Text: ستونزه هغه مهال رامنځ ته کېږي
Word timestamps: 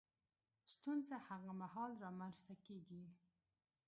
ستونزه 0.73 1.15
هغه 1.27 1.51
مهال 1.61 1.91
رامنځ 2.03 2.37
ته 2.47 2.53
کېږي 2.65 3.03